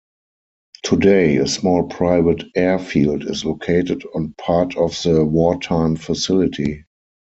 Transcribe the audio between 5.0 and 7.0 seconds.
the wartime facility.